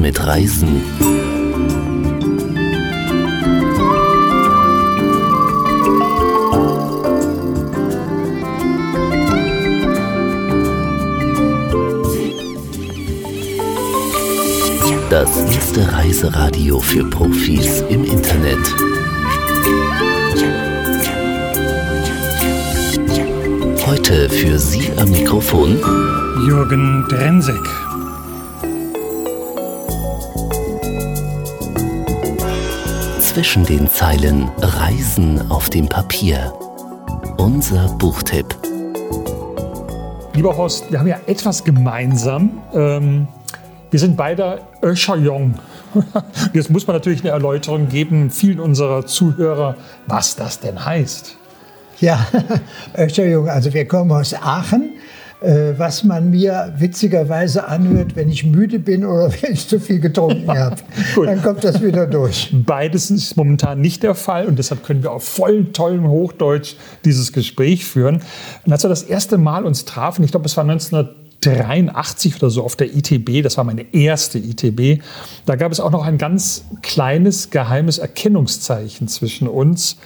[0.00, 0.82] mit Reisen.
[15.08, 18.58] Das erste Reiseradio für Profis im Internet.
[23.86, 25.78] Heute für Sie am Mikrofon
[26.46, 27.85] Jürgen Drensek.
[33.36, 36.54] Zwischen den Zeilen Reisen auf dem Papier.
[37.36, 38.46] Unser Buchtipp.
[40.32, 42.62] Lieber Horst, wir haben ja etwas gemeinsam.
[42.72, 43.28] Ähm,
[43.90, 45.54] wir sind beide Öscherjong.
[46.54, 51.36] Jetzt muss man natürlich eine Erläuterung geben, vielen unserer Zuhörer, was das denn heißt.
[52.00, 52.26] Ja,
[52.96, 54.94] Öscherjung, also wir kommen aus Aachen,
[55.40, 60.48] was man mir witzigerweise anhört, wenn ich müde bin oder wenn ich zu viel getrunken
[60.48, 60.76] habe.
[61.16, 62.50] Dann kommt das wieder durch.
[62.52, 67.32] Beides ist momentan nicht der Fall und deshalb können wir auf voll tollem Hochdeutsch dieses
[67.32, 68.22] Gespräch führen.
[68.64, 72.64] Und als wir das erste Mal uns trafen, ich glaube, es war 1983 oder so
[72.64, 75.02] auf der ITB, das war meine erste ITB,
[75.44, 79.96] da gab es auch noch ein ganz kleines geheimes Erkennungszeichen zwischen uns.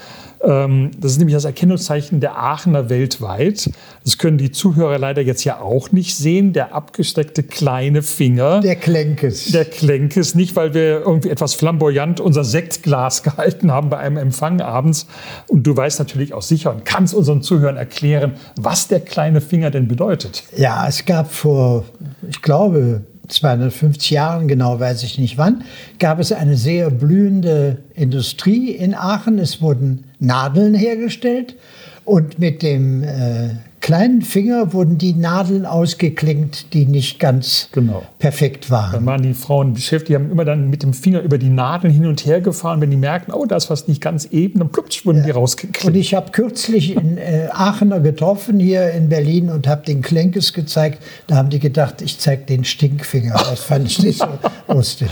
[0.42, 3.70] Ähm, Das ist nämlich das Erkennungszeichen der Aachener weltweit.
[4.04, 6.52] Das können die Zuhörer leider jetzt ja auch nicht sehen.
[6.52, 8.60] Der abgesteckte kleine Finger.
[8.60, 9.52] Der Klenkes.
[9.52, 14.60] Der Klenkes, nicht weil wir irgendwie etwas flamboyant unser Sektglas gehalten haben bei einem Empfang
[14.60, 15.06] abends.
[15.48, 19.70] Und du weißt natürlich auch sicher und kannst unseren Zuhörern erklären, was der kleine Finger
[19.70, 20.44] denn bedeutet.
[20.56, 21.84] Ja, es gab vor,
[22.28, 23.02] ich glaube,
[23.32, 25.64] 250 Jahren, genau weiß ich nicht wann,
[25.98, 29.38] gab es eine sehr blühende Industrie in Aachen.
[29.38, 31.56] Es wurden Nadeln hergestellt
[32.04, 38.02] und mit dem äh, kleinen Finger wurden die Nadeln ausgeklinkt, die nicht ganz Genau.
[38.18, 39.06] perfekt Dann waren.
[39.06, 42.06] waren die Frauen beschäftigt, die haben immer dann mit dem Finger über die Nadeln hin
[42.06, 42.80] und her gefahren.
[42.80, 45.36] Wenn die merkten, oh, da ist was nicht ganz eben, dann plupsch wurden die Und
[45.36, 45.96] rausgeklickt.
[45.96, 51.02] ich habe kürzlich in äh, Aachener getroffen hier in Berlin und habe den Klenkes gezeigt.
[51.26, 53.32] Da haben die gedacht, ich zeige den Stinkfinger.
[53.34, 54.26] Das fand ich nicht so
[54.72, 55.08] lustig.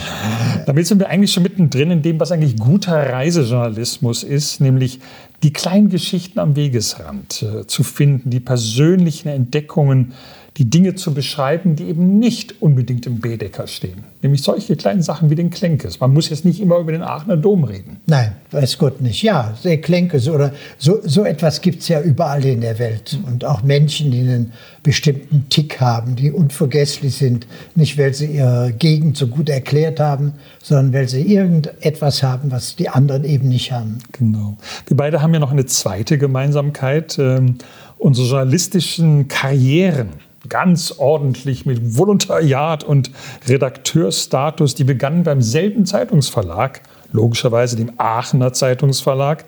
[0.66, 5.00] Damit sind wir eigentlich schon mittendrin in dem, was eigentlich guter Reisejournalismus ist, nämlich
[5.42, 10.12] die kleinen Geschichten am Wegesrand äh, zu finden, die persönlichen Entdeckungen,
[10.58, 14.04] die Dinge zu beschreiben, die eben nicht unbedingt im Baedeker stehen.
[14.22, 16.00] Nämlich solche kleinen Sachen wie den Klenkes.
[16.00, 17.98] Man muss jetzt nicht immer über den Aachener Dom reden.
[18.06, 19.22] Nein, weiß Gott nicht.
[19.22, 23.20] Ja, der Klenkes oder so, so etwas gibt es ja überall in der Welt.
[23.24, 24.52] Und auch Menschen, die einen
[24.82, 27.46] bestimmten Tick haben, die unvergesslich sind.
[27.76, 32.74] Nicht, weil sie ihre Gegend so gut erklärt haben, sondern weil sie irgendetwas haben, was
[32.74, 33.98] die anderen eben nicht haben.
[34.10, 34.56] Genau.
[34.88, 37.16] Wir beide haben ja noch eine zweite Gemeinsamkeit.
[37.20, 37.58] Ähm,
[37.98, 40.08] unsere journalistischen Karrieren,
[40.48, 43.10] ganz ordentlich mit Volontariat und
[43.48, 46.82] Redakteursstatus, die begannen beim selben Zeitungsverlag,
[47.12, 49.44] logischerweise dem Aachener Zeitungsverlag,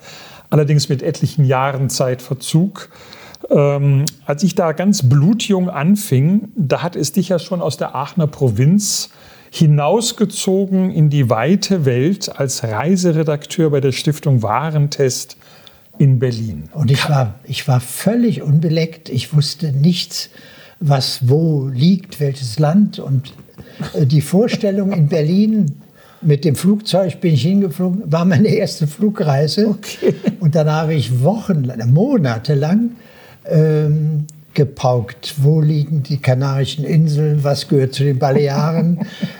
[0.49, 2.89] allerdings mit etlichen Jahren Zeitverzug.
[3.49, 7.95] Ähm, als ich da ganz blutjung anfing, da hat es dich ja schon aus der
[7.95, 9.09] Aachener Provinz
[9.51, 15.37] hinausgezogen in die weite Welt als Reiseredakteur bei der Stiftung Warentest
[15.97, 16.69] in Berlin.
[16.73, 19.09] Und ich war, ich war völlig unbeleckt.
[19.09, 20.29] Ich wusste nichts,
[20.81, 22.99] was wo liegt, welches Land.
[22.99, 23.33] Und
[23.93, 25.81] äh, die Vorstellung in Berlin,
[26.21, 29.69] mit dem Flugzeug bin ich hingeflogen, war meine erste Flugreise.
[29.69, 30.13] Okay.
[30.39, 32.91] Und dann habe ich Wochen, monatelang
[33.45, 35.35] ähm, gepaukt.
[35.37, 37.43] Wo liegen die Kanarischen Inseln?
[37.43, 38.99] Was gehört zu den Balearen?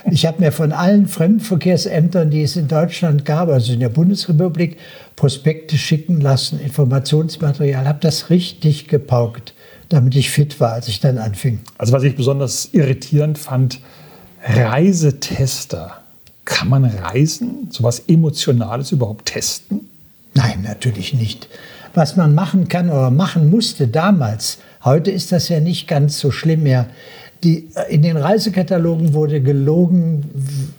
[0.09, 4.77] Ich habe mir von allen Fremdenverkehrsämtern, die es in Deutschland gab, also in der Bundesrepublik,
[5.15, 9.53] Prospekte schicken lassen, Informationsmaterial, habe das richtig gepaukt,
[9.93, 11.59] damit ich fit war, als ich dann anfing.
[11.77, 13.79] Also was ich besonders irritierend fand,
[14.43, 15.97] Reisetester.
[16.45, 19.89] Kann man Reisen, sowas Emotionales überhaupt testen?
[20.33, 21.47] Nein, natürlich nicht.
[21.93, 26.31] Was man machen kann oder machen musste damals, heute ist das ja nicht ganz so
[26.31, 26.87] schlimm mehr.
[27.43, 30.29] Die, äh, in den Reisekatalogen wurde gelogen,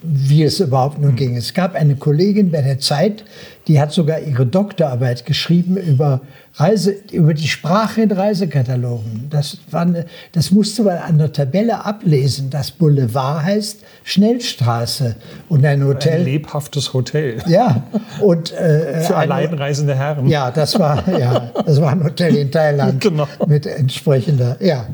[0.01, 1.35] wie es überhaupt nur ging.
[1.35, 3.25] Es gab eine Kollegin bei der Zeit,
[3.67, 6.21] die hat sogar ihre Doktorarbeit geschrieben über,
[6.55, 9.27] Reise, über die Sprache in Reisekatalogen.
[9.29, 12.49] Das, eine, das musste man an der Tabelle ablesen.
[12.49, 15.15] Das Boulevard heißt Schnellstraße
[15.49, 16.23] und ein Ein Hotel.
[16.23, 17.37] lebhaftes Hotel.
[17.47, 17.83] Ja,
[18.21, 20.27] und äh, Für ein- alleinreisende Herren.
[20.27, 23.27] ja, das war, ja, das war ein Hotel in Thailand Genau.
[23.47, 24.85] mit entsprechender, ja.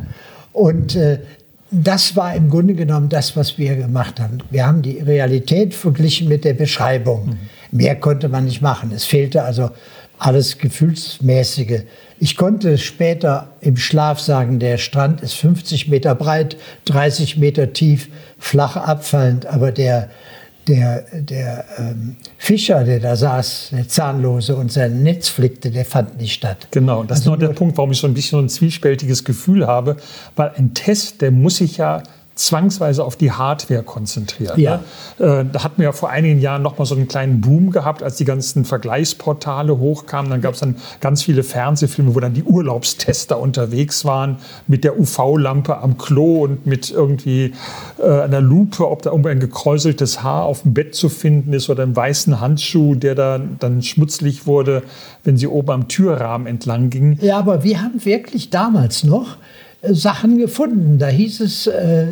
[0.52, 1.20] Und äh,
[1.72, 4.40] das war im Grunde genommen das, was wir gemacht haben.
[4.50, 7.38] Wir haben die Realität verglichen mit der Beschreibung.
[7.72, 8.92] Mehr konnte man nicht machen.
[8.92, 9.70] Es fehlte also
[10.18, 11.82] alles Gefühlsmäßige.
[12.20, 18.10] Ich konnte später im Schlaf sagen, der Strand ist 50 Meter breit, 30 Meter tief,
[18.38, 20.10] flach abfallend, aber der,
[20.70, 26.18] der, der ähm, Fischer, der da saß, der Zahnlose und sein Netz flickte, der fand
[26.18, 26.68] nicht statt.
[26.72, 29.24] Genau, das also ist nur der Punkt, warum ich so ein bisschen so ein zwiespältiges
[29.24, 29.98] Gefühl habe,
[30.36, 32.04] weil ein Test, der muss sich ja
[32.40, 34.58] zwangsweise auf die Hardware konzentriert.
[34.58, 34.82] Ja.
[35.18, 35.42] Ne?
[35.42, 38.02] Äh, da hatten wir ja vor einigen Jahren noch mal so einen kleinen Boom gehabt,
[38.02, 40.32] als die ganzen Vergleichsportale hochkamen.
[40.32, 44.38] Dann gab es dann ganz viele Fernsehfilme, wo dann die Urlaubstester unterwegs waren
[44.68, 47.54] mit der UV-Lampe am Klo und mit irgendwie
[48.02, 51.70] äh, einer Lupe, ob da irgendwo ein gekräuseltes Haar auf dem Bett zu finden ist
[51.70, 54.84] oder einem weißen Handschuh, der da dann schmutzlig wurde,
[55.26, 57.20] wenn sie oben am Türrahmen entlang gingen.
[57.22, 59.36] Ja, aber wir haben wirklich damals noch
[59.82, 60.98] Sachen gefunden.
[60.98, 62.06] Da hieß es, äh,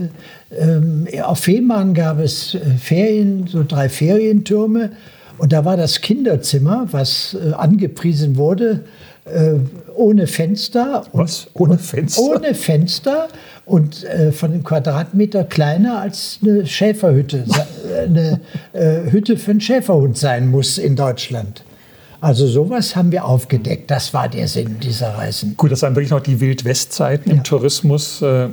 [0.49, 4.91] äh, auf Fehmarn gab es äh, Ferien, so drei Ferientürme.
[5.37, 8.85] Und da war das Kinderzimmer, was äh, angepriesen wurde,
[9.25, 9.55] äh,
[9.93, 11.05] ohne Fenster.
[11.11, 11.47] Was?
[11.53, 12.21] Ohne Fenster?
[12.21, 13.27] Ohne Fenster
[13.65, 17.43] und äh, von dem Quadratmeter kleiner als eine Schäferhütte,
[18.07, 18.39] eine
[19.11, 21.63] Hütte für einen Schäferhund sein muss in Deutschland.
[22.19, 23.91] Also sowas haben wir aufgedeckt.
[23.91, 25.55] Das war der Sinn dieser Reisen.
[25.55, 28.21] Gut, das waren wirklich noch die Wild-West-Zeiten im Tourismus.
[28.23, 28.47] Äh,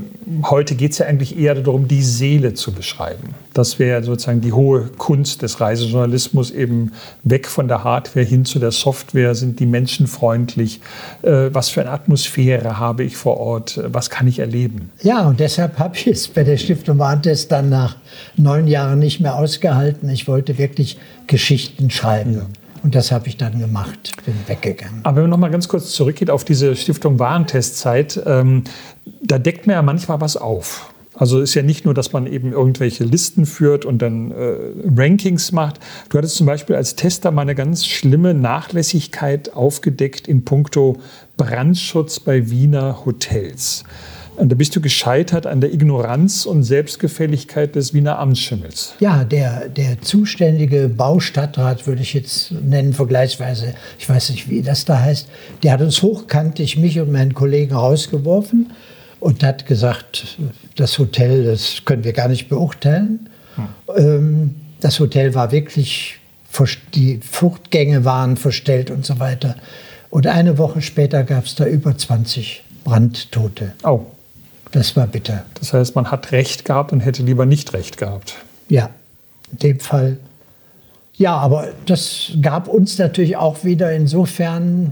[0.45, 3.35] heute geht es ja eigentlich eher darum, die Seele zu beschreiben.
[3.55, 8.59] Das wäre sozusagen die hohe Kunst des Reisejournalismus, eben weg von der Hardware hin zu
[8.59, 9.35] der Software.
[9.35, 10.81] Sind die Menschen freundlich?
[11.23, 13.81] Äh, was für eine Atmosphäre habe ich vor Ort?
[13.87, 14.91] Was kann ich erleben?
[15.03, 17.97] Ja, und deshalb habe ich es bei der Stiftung Warntest dann nach
[18.37, 20.11] neun Jahren nicht mehr ausgehalten.
[20.11, 22.35] Ich wollte wirklich Geschichten schreiben.
[22.35, 22.47] Ja.
[22.85, 25.01] Und das habe ich dann gemacht, bin weggegangen.
[25.05, 28.65] Aber wenn man noch mal ganz kurz zurückgeht auf diese Stiftung Warentestzeit, ähm,
[29.23, 30.93] da deckt man ja manchmal was auf.
[31.15, 34.57] Also ist ja nicht nur, dass man eben irgendwelche Listen führt und dann äh,
[34.95, 35.81] Rankings macht.
[36.11, 41.01] Du hattest zum Beispiel als Tester mal eine ganz schlimme Nachlässigkeit aufgedeckt in puncto
[41.39, 43.85] Brandschutz bei Wiener Hotels.
[44.37, 48.95] Und da bist du gescheitert an der Ignoranz und Selbstgefälligkeit des Wiener Amtsschimmels.
[48.99, 54.85] Ja, der, der zuständige Baustadtrat, würde ich jetzt nennen, vergleichsweise, ich weiß nicht, wie das
[54.85, 55.29] da heißt,
[55.63, 58.73] der hat uns hochkantig, mich und meinen Kollegen rausgeworfen
[59.21, 60.39] und hat gesagt,
[60.77, 63.29] das Hotel, das können wir gar nicht beurteilen.
[63.95, 64.55] Hm.
[64.81, 66.19] Das Hotel war wirklich,
[66.95, 69.55] die Fluchtgänge waren verstellt und so weiter.
[70.11, 73.73] Und eine Woche später gab es da über 20 Brandtote.
[73.83, 74.01] Oh.
[74.75, 75.45] Das war bitter.
[75.55, 78.35] Das heißt, man hat Recht gehabt und hätte lieber nicht Recht gehabt.
[78.69, 78.91] Ja,
[79.53, 80.19] in dem Fall.
[81.17, 84.91] Ja, aber das gab uns natürlich auch wieder insofern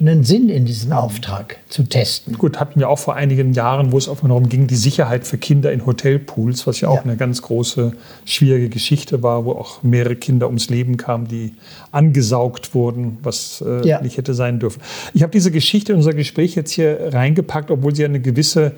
[0.00, 2.36] einen Sinn in diesen Auftrag zu testen.
[2.36, 5.38] Gut, hatten wir auch vor einigen Jahren, wo es auch darum ging, die Sicherheit für
[5.38, 7.02] Kinder in Hotelpools, was ja auch ja.
[7.02, 7.92] eine ganz große,
[8.24, 11.54] schwierige Geschichte war, wo auch mehrere Kinder ums Leben kamen, die
[11.92, 14.02] angesaugt wurden, was äh, ja.
[14.02, 14.82] nicht hätte sein dürfen.
[15.14, 18.72] Ich habe diese Geschichte in unser Gespräch jetzt hier reingepackt, obwohl sie eine gewisse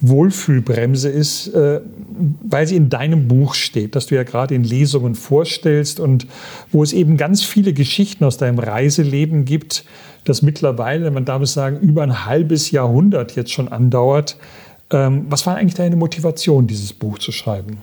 [0.00, 1.80] Wohlfühlbremse ist, äh,
[2.42, 6.26] weil sie in deinem Buch steht, das du ja gerade in Lesungen vorstellst und
[6.72, 9.84] wo es eben ganz viele Geschichten aus deinem Reiseleben gibt,
[10.24, 14.36] das mittlerweile, man darf es sagen, über ein halbes Jahrhundert jetzt schon andauert.
[14.90, 17.78] Ähm, was war eigentlich deine Motivation, dieses Buch zu schreiben?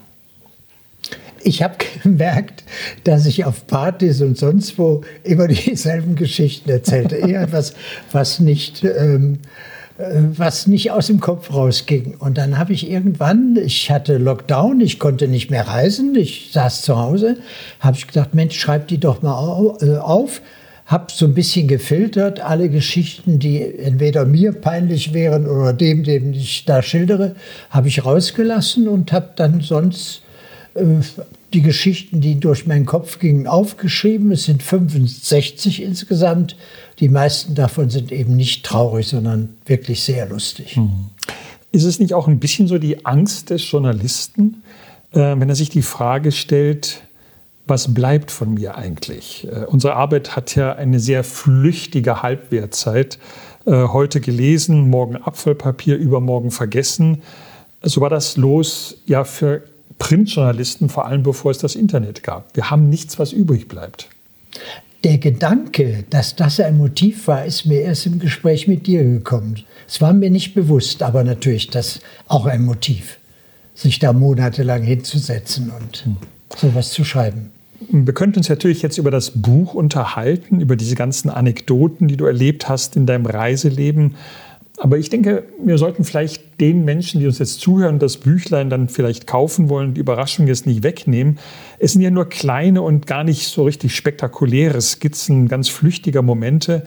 [1.43, 2.63] Ich habe gemerkt,
[3.03, 7.15] dass ich auf Partys und sonst wo immer dieselben Geschichten erzählte.
[7.15, 7.73] Eher etwas,
[8.11, 12.15] was nicht ähm, äh, was nicht aus dem Kopf rausging.
[12.19, 16.83] Und dann habe ich irgendwann, ich hatte Lockdown, ich konnte nicht mehr reisen, ich saß
[16.83, 17.37] zu Hause,
[17.79, 20.41] habe ich gedacht, Mensch, schreib die doch mal äh, auf.
[20.85, 26.31] Habe so ein bisschen gefiltert, alle Geschichten, die entweder mir peinlich wären oder dem, dem
[26.31, 27.35] ich da schildere,
[27.69, 30.21] habe ich rausgelassen und habe dann sonst
[30.75, 30.83] äh,
[31.53, 34.31] die Geschichten, die durch meinen Kopf gingen, aufgeschrieben.
[34.31, 36.55] Es sind 65 insgesamt
[36.99, 40.77] die meisten davon sind eben nicht traurig, sondern wirklich sehr lustig.
[40.77, 41.09] Mhm.
[41.71, 44.63] Ist es nicht auch ein bisschen so die Angst des Journalisten,
[45.11, 47.01] äh, wenn er sich die Frage stellt,
[47.67, 49.47] was bleibt von mir eigentlich?
[49.51, 53.19] Äh, unsere Arbeit hat ja eine sehr flüchtige Halbwertzeit.
[53.65, 57.21] Äh, heute gelesen, morgen Abfallpapier, übermorgen vergessen.
[57.83, 59.63] So war das los ja für
[59.99, 62.55] Printjournalisten, vor allem bevor es das Internet gab.
[62.55, 64.09] Wir haben nichts, was übrig bleibt
[65.03, 69.63] der Gedanke, dass das ein Motiv war, ist mir erst im Gespräch mit dir gekommen.
[69.87, 73.17] Es war mir nicht bewusst, aber natürlich das auch ein Motiv,
[73.73, 76.17] sich da monatelang hinzusetzen und hm.
[76.55, 77.51] sowas zu schreiben.
[77.89, 82.25] Wir könnten uns natürlich jetzt über das Buch unterhalten, über diese ganzen Anekdoten, die du
[82.25, 84.15] erlebt hast in deinem Reiseleben.
[84.79, 88.89] Aber ich denke, wir sollten vielleicht den Menschen, die uns jetzt zuhören, das Büchlein dann
[88.89, 91.39] vielleicht kaufen wollen, die Überraschung jetzt nicht wegnehmen.
[91.79, 96.83] Es sind ja nur kleine und gar nicht so richtig spektakuläre Skizzen ganz flüchtiger Momente.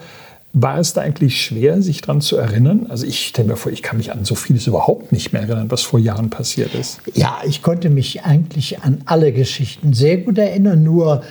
[0.53, 2.87] War es da eigentlich schwer, sich daran zu erinnern?
[2.89, 5.71] Also ich stelle mir vor, ich kann mich an so vieles überhaupt nicht mehr erinnern,
[5.71, 7.01] was vor Jahren passiert ist.
[7.15, 11.23] Ja, ich konnte mich eigentlich an alle Geschichten sehr gut erinnern, nur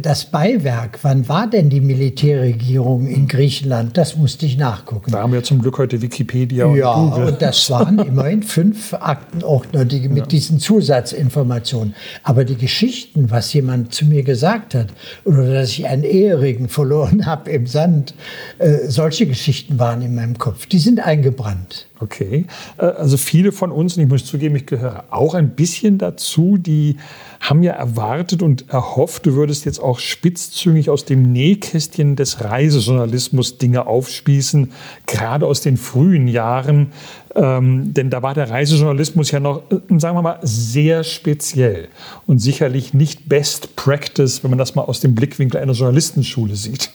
[0.00, 3.96] das Beiwerk, wann war denn die Militärregierung in Griechenland?
[3.96, 5.12] Das musste ich nachgucken.
[5.12, 7.26] Da haben wir zum Glück heute Wikipedia und ja, Google.
[7.28, 10.26] und das waren immerhin fünf Aktenordner die, mit ja.
[10.26, 11.94] diesen Zusatzinformationen.
[12.22, 14.88] Aber die Geschichten, was jemand zu mir gesagt hat,
[15.24, 18.14] oder dass ich einen Ehering verloren habe im Sand,
[18.58, 20.66] äh, solche Geschichten waren in meinem Kopf.
[20.66, 21.86] Die sind eingebrannt.
[22.00, 22.46] Okay,
[22.78, 26.58] äh, also viele von uns, und ich muss zugeben, ich gehöre auch ein bisschen dazu,
[26.58, 26.96] die
[27.42, 33.58] haben ja erwartet und erhofft, du würdest jetzt auch spitzzüngig aus dem Nähkästchen des Reisejournalismus
[33.58, 34.70] Dinge aufspießen,
[35.06, 36.92] gerade aus den frühen Jahren.
[37.34, 41.88] Ähm, denn da war der Reisejournalismus ja noch, äh, sagen wir mal, sehr speziell
[42.28, 46.90] und sicherlich nicht Best Practice, wenn man das mal aus dem Blickwinkel einer Journalistenschule sieht.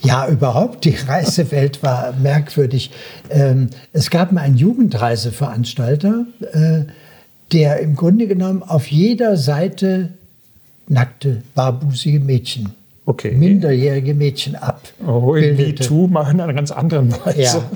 [0.00, 2.92] Ja, überhaupt, die Reisewelt war merkwürdig.
[3.28, 6.84] Ähm, es gab mal einen Jugendreiseveranstalter, äh,
[7.52, 10.10] der im Grunde genommen auf jeder Seite
[10.88, 12.70] nackte, barbusige Mädchen,
[13.06, 13.32] okay.
[13.32, 15.04] minderjährige Mädchen abbildete.
[15.06, 17.40] Oh, MeToo machen eine ganz andere Weise.
[17.42, 17.70] Ja.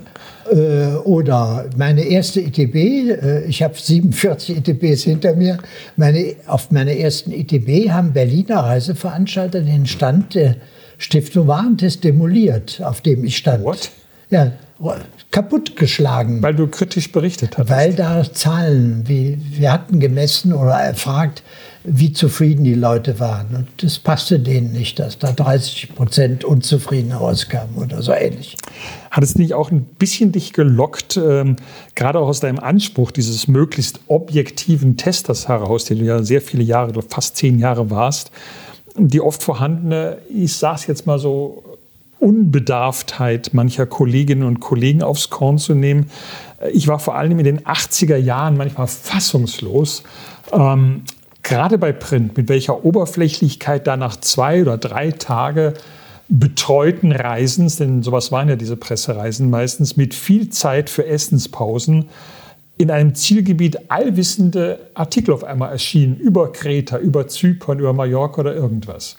[0.51, 5.59] Äh, oder meine erste ITB, äh, ich habe 47 ITBs hinter mir.
[5.97, 10.57] Meine, auf meiner ersten ITB haben Berliner Reiseveranstalter den Stand der
[10.99, 13.65] Stiftung Warentest demoliert, auf dem ich stand.
[13.65, 13.91] What?
[14.31, 14.53] Ja,
[15.31, 16.43] kaputtgeschlagen.
[16.43, 17.69] Weil du kritisch berichtet hast.
[17.69, 21.43] Weil da Zahlen, wie, wir hatten gemessen oder erfragt,
[21.83, 23.55] wie zufrieden die Leute waren.
[23.55, 28.57] Und das passte denen nicht, dass da 30 Prozent unzufrieden rauskamen oder so ähnlich.
[29.11, 31.57] Hat es nicht auch ein bisschen dich gelockt, ähm,
[31.95, 36.63] gerade auch aus deinem Anspruch dieses möglichst objektiven Testers heraus, den du ja sehr viele
[36.63, 38.31] Jahre, fast zehn Jahre warst,
[38.97, 41.70] die oft vorhandene, ich sage es jetzt mal so,
[42.21, 46.11] Unbedarftheit mancher Kolleginnen und Kollegen aufs Korn zu nehmen.
[46.73, 50.03] Ich war vor allem in den 80er Jahren manchmal fassungslos,
[50.53, 51.03] ähm,
[51.43, 55.75] gerade bei Print, mit welcher Oberflächlichkeit da nach zwei oder drei Tage
[56.29, 62.09] betreuten Reisens, denn sowas waren ja diese Pressereisen meistens, mit viel Zeit für Essenspausen,
[62.77, 68.55] in einem Zielgebiet allwissende Artikel auf einmal erschienen über Kreta, über Zypern, über Mallorca oder
[68.55, 69.17] irgendwas.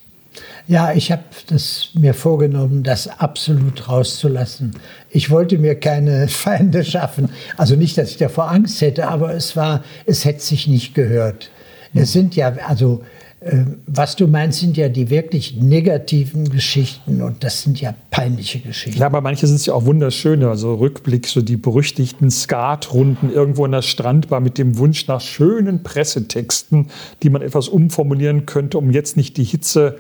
[0.68, 4.76] Ja, ich habe das mir vorgenommen, das absolut rauszulassen.
[5.10, 7.30] Ich wollte mir keine Feinde schaffen.
[7.58, 11.52] Also nicht, dass ich davor Angst hätte, aber es war, es hätte sich nicht gehört.
[11.94, 13.02] Es sind ja, also
[13.44, 18.60] ähm, was du meinst, sind ja die wirklich negativen Geschichten und das sind ja peinliche
[18.60, 19.00] Geschichten.
[19.00, 20.48] Ja, aber manche sind ja auch wunderschöne.
[20.48, 25.82] Also Rückblick, so die berüchtigten Skatrunden irgendwo in der Strandbar mit dem Wunsch nach schönen
[25.82, 26.92] Pressetexten,
[27.24, 29.98] die man etwas umformulieren könnte, um jetzt nicht die Hitze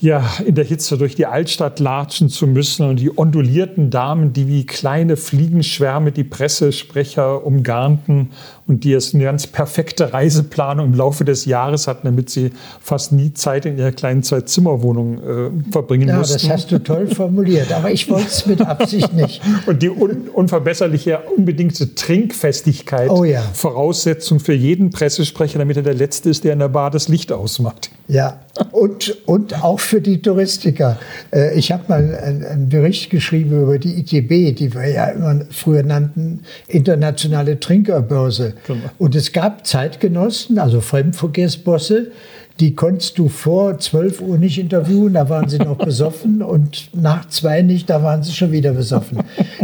[0.00, 4.48] ja, in der Hitze durch die Altstadt latschen zu müssen und die ondulierten Damen, die
[4.48, 8.30] wie kleine Fliegenschwärme die Pressesprecher umgarnten
[8.66, 13.12] und die es eine ganz perfekte Reiseplanung im Laufe des Jahres hatten, damit sie fast
[13.12, 16.48] nie Zeit in ihrer kleinen Zwei-Zimmer-Wohnung äh, verbringen ja, mussten.
[16.48, 19.42] Das hast du toll formuliert, aber ich wollte es mit Absicht nicht.
[19.66, 23.42] und die un unverbesserliche, unbedingte Trinkfestigkeit, oh ja.
[23.52, 27.32] Voraussetzung für jeden Pressesprecher, damit er der Letzte ist, der in der Bar das Licht
[27.32, 27.90] ausmacht.
[28.06, 28.40] Ja,
[28.72, 30.98] und, und auch für die Touristiker.
[31.32, 35.82] Äh, ich habe mal einen Bericht geschrieben über die ITB, die wir ja immer früher
[35.82, 38.54] nannten, Internationale Trinkerbörse.
[38.68, 38.84] Genau.
[38.98, 42.12] Und es gab Zeitgenossen, also Fremdverkehrsbosse,
[42.60, 47.28] die konntest du vor 12 Uhr nicht interviewen, da waren sie noch besoffen und nach
[47.28, 49.18] zwei nicht, da waren sie schon wieder besoffen.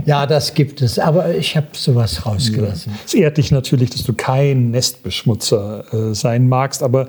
[0.07, 2.93] Ja, das gibt es, aber ich habe sowas rausgelassen.
[3.05, 7.09] Es ehrt dich natürlich, dass du kein Nestbeschmutzer äh, sein magst, aber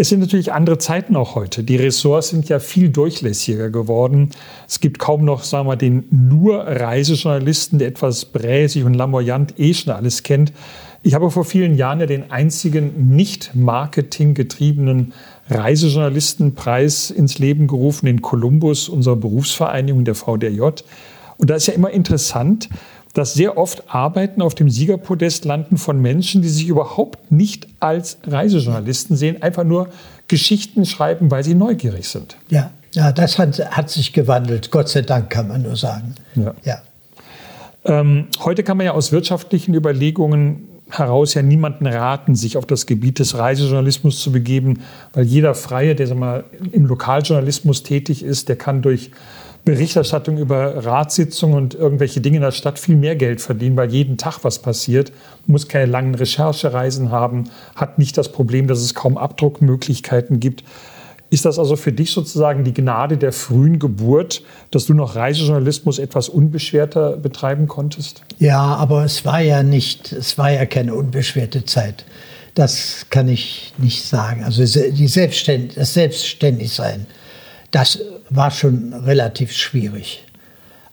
[0.00, 1.64] es sind natürlich andere Zeiten auch heute.
[1.64, 4.30] Die Ressorts sind ja viel durchlässiger geworden.
[4.68, 9.74] Es gibt kaum noch, sagen wir, den nur Reisejournalisten, der etwas bräsig und lamoyant eh
[9.74, 10.52] schon alles kennt.
[11.02, 15.14] Ich habe vor vielen Jahren ja den einzigen nicht marketinggetriebenen
[15.50, 20.60] Reisejournalistenpreis ins Leben gerufen, den Columbus unserer Berufsvereinigung, der VDJ.
[21.38, 22.68] Und da ist ja immer interessant,
[23.18, 28.18] dass sehr oft Arbeiten auf dem Siegerpodest landen von Menschen, die sich überhaupt nicht als
[28.24, 29.88] Reisejournalisten sehen, einfach nur
[30.28, 32.36] Geschichten schreiben, weil sie neugierig sind.
[32.48, 34.70] Ja, ja das hat, hat sich gewandelt.
[34.70, 36.14] Gott sei Dank kann man nur sagen.
[36.36, 36.54] Ja.
[36.62, 36.80] ja.
[37.84, 42.86] Ähm, heute kann man ja aus wirtschaftlichen Überlegungen heraus ja niemanden raten, sich auf das
[42.86, 44.80] Gebiet des Reisejournalismus zu begeben,
[45.12, 49.10] weil jeder Freie, der mal, im Lokaljournalismus tätig ist, der kann durch
[49.68, 54.16] Berichterstattung über Ratssitzungen und irgendwelche Dinge in der Stadt viel mehr Geld verdienen, weil jeden
[54.16, 55.12] Tag was passiert,
[55.46, 60.64] muss keine langen Recherchereisen haben, hat nicht das Problem, dass es kaum Abdruckmöglichkeiten gibt.
[61.28, 65.98] Ist das also für dich sozusagen die Gnade der frühen Geburt, dass du noch Reisejournalismus
[65.98, 68.22] etwas unbeschwerter betreiben konntest?
[68.38, 72.06] Ja, aber es war ja nicht, es war ja keine unbeschwerte Zeit.
[72.54, 74.44] Das kann ich nicht sagen.
[74.44, 77.04] Also die Selbstständ das Selbstständigsein,
[77.70, 80.24] das war schon relativ schwierig.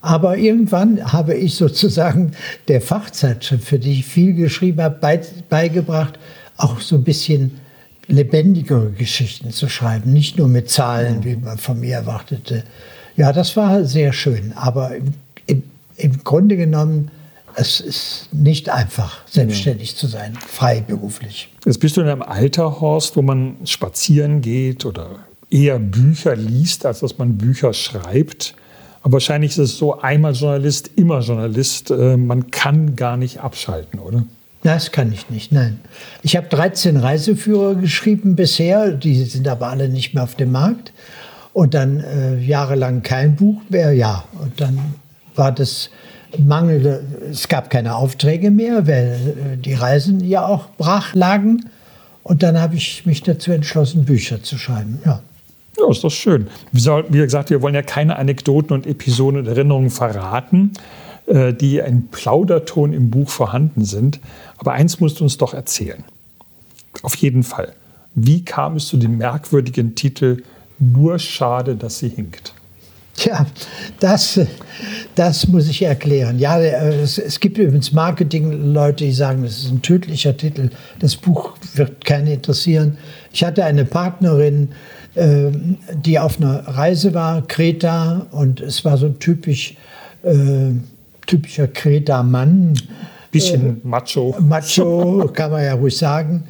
[0.02, 2.34] Aber irgendwann habe ich sozusagen
[2.68, 6.20] der Fachzeitschrift, für die ich viel geschrieben habe, beigebracht,
[6.58, 7.60] auch so ein bisschen
[8.08, 12.64] lebendigere Geschichten zu schreiben, nicht nur mit Zahlen, wie man von mir erwartete.
[13.18, 15.14] Ja, das war sehr schön, aber im,
[15.48, 15.64] im,
[15.98, 17.10] im Grunde genommen,
[17.56, 19.98] es ist nicht einfach, selbstständig ja.
[19.98, 21.50] zu sein, freiberuflich.
[21.66, 26.86] Jetzt bist du in einem Alter, Horst, wo man spazieren geht oder eher Bücher liest,
[26.86, 28.56] als dass man Bücher schreibt.
[29.02, 31.92] Aber wahrscheinlich ist es so, einmal Journalist, immer Journalist.
[31.92, 34.26] Äh, man kann gar nicht abschalten, oder?
[34.64, 35.80] Das kann ich nicht, nein.
[36.24, 40.92] Ich habe 13 Reiseführer geschrieben bisher, die sind aber alle nicht mehr auf dem Markt.
[41.54, 44.26] Und dann äh, jahrelang kein Buch mehr, ja.
[44.42, 44.80] Und dann
[45.36, 45.90] war das
[46.38, 51.70] Mangel, es gab keine Aufträge mehr, weil äh, die Reisen ja auch brach lagen.
[52.24, 55.22] Und dann habe ich mich dazu entschlossen, Bücher zu schreiben, ja.
[55.78, 56.48] Ja, ist doch schön.
[56.72, 60.72] Wie gesagt, wir wollen ja keine Anekdoten und Episoden und Erinnerungen verraten,
[61.28, 64.20] äh, die in Plauderton im Buch vorhanden sind.
[64.58, 66.04] Aber eins musst du uns doch erzählen.
[67.02, 67.74] Auf jeden Fall.
[68.14, 70.44] Wie kam es zu dem merkwürdigen Titel
[70.80, 72.54] Nur schade, dass sie hinkt?
[73.16, 73.46] Tja,
[74.00, 74.42] das,
[75.16, 76.38] das muss ich erklären.
[76.38, 80.70] Ja, es, es gibt übrigens Marketing-Leute, die sagen, das ist ein tödlicher Titel.
[81.00, 82.98] Das Buch wird keinen interessieren.
[83.32, 89.06] Ich hatte eine Partnerin, äh, die auf einer Reise war, Kreta, und es war so
[89.06, 89.76] ein typisch,
[90.24, 90.72] äh,
[91.26, 92.74] typischer Kreta-Mann.
[93.32, 94.36] Bisschen äh, macho.
[94.40, 96.44] Macho, kann man ja ruhig sagen.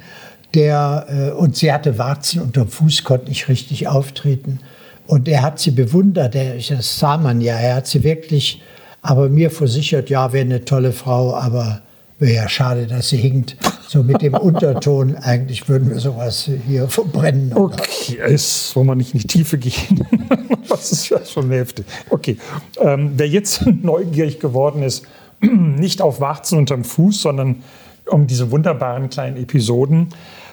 [0.54, 4.60] Der, äh, und sie hatte Warzen unterm Fuß, konnte nicht richtig auftreten.
[5.06, 8.62] Und er hat sie bewundert, er, das sah man ja, er hat sie wirklich,
[9.02, 11.82] aber mir versichert, ja, wäre eine tolle Frau, aber
[12.18, 13.56] wäre ja schade, dass sie hinkt.
[13.88, 17.52] So mit dem Unterton, eigentlich würden wir sowas hier verbrennen.
[17.54, 20.04] Okay, es wollen wir nicht in die Tiefe gehen.
[20.68, 21.84] das ist ja schon Hälfte.
[22.10, 22.36] Okay,
[22.80, 25.06] ähm, wer jetzt neugierig geworden ist,
[25.40, 27.62] nicht auf Warzen unterm Fuß, sondern
[28.06, 30.08] um diese wunderbaren kleinen Episoden.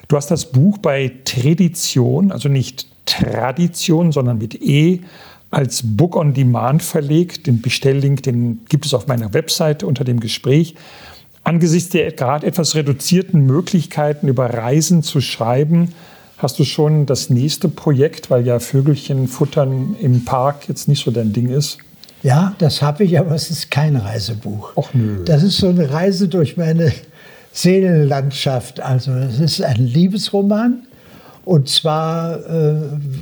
[0.08, 5.02] Du hast das Buch bei Tradition, also nicht Tradition, sondern mit E,
[5.50, 7.48] als Book on Demand verlegt.
[7.48, 10.76] Den Bestelllink, den gibt es auf meiner Webseite unter dem Gespräch.
[11.44, 15.94] Angesichts der gerade etwas reduzierten Möglichkeiten, über Reisen zu schreiben,
[16.38, 21.12] hast du schon das nächste Projekt, weil ja Vögelchen futtern im Park jetzt nicht so
[21.12, 21.80] dein Ding ist?
[22.22, 24.72] Ja, das habe ich, aber es ist kein Reisebuch.
[24.78, 25.24] Ach nö.
[25.26, 26.94] Das ist so eine Reise durch meine
[27.52, 28.80] Seelenlandschaft.
[28.80, 30.88] Also es ist ein Liebesroman.
[31.46, 32.76] Und zwar, äh,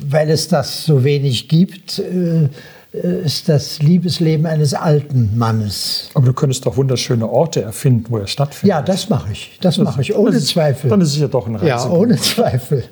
[0.08, 2.50] weil es das so wenig gibt, äh,
[2.94, 6.10] ist das Liebesleben eines alten Mannes.
[6.14, 8.70] Aber du könntest doch wunderschöne Orte erfinden, wo er stattfindet.
[8.70, 9.58] Ja, das mache ich.
[9.62, 10.90] Das, das mache ich, ohne ist, Zweifel.
[10.90, 11.94] Dann ist es ja doch ein Reisebuch.
[11.94, 12.84] Ja, ohne Zweifel.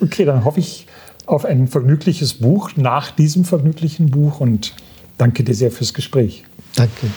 [0.00, 0.86] Okay, dann hoffe ich
[1.26, 4.74] auf ein vergnügliches Buch nach diesem vergnüglichen Buch und
[5.18, 6.44] danke dir sehr fürs Gespräch.
[6.76, 7.08] Danke.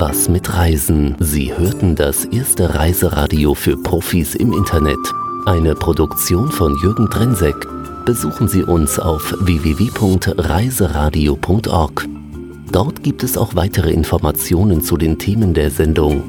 [0.00, 1.16] Was mit Reisen?
[1.18, 4.96] Sie hörten das erste Reiseradio für Profis im Internet.
[5.44, 7.56] Eine Produktion von Jürgen Trensek.
[8.04, 12.06] Besuchen Sie uns auf www.reiseradio.org.
[12.70, 16.22] Dort gibt es auch weitere Informationen zu den Themen der Sendung.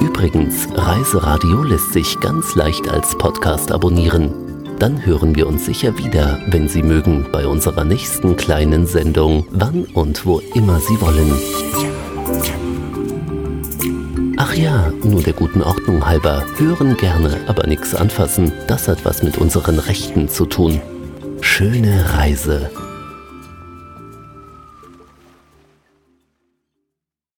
[0.00, 4.41] Übrigens, Reiseradio lässt sich ganz leicht als Podcast abonnieren.
[4.82, 9.84] Dann hören wir uns sicher wieder, wenn Sie mögen, bei unserer nächsten kleinen Sendung, wann
[9.84, 11.30] und wo immer Sie wollen.
[14.38, 16.44] Ach ja, nur der guten Ordnung halber.
[16.58, 18.50] Hören gerne, aber nichts anfassen.
[18.66, 20.80] Das hat was mit unseren Rechten zu tun.
[21.40, 22.68] Schöne Reise.